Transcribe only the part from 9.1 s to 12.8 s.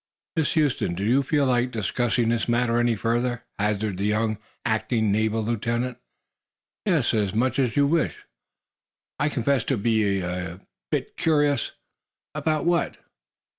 "I confess to being a bit curious." "About